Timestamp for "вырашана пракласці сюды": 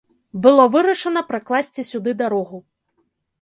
0.75-2.11